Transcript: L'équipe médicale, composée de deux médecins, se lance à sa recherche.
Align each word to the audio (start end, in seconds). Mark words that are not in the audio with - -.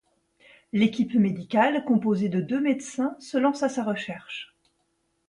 L'équipe 0.73 1.13
médicale, 1.13 1.85
composée 1.85 2.27
de 2.27 2.41
deux 2.41 2.59
médecins, 2.59 3.15
se 3.19 3.37
lance 3.37 3.61
à 3.61 3.69
sa 3.69 3.83
recherche. 3.83 4.55